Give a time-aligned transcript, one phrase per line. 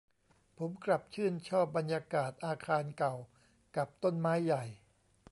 [0.57, 3.15] ผมกลับชื่นชอบบรรยากาศอาคารเก่า
[3.75, 4.63] กับต้นไม้ใหญ่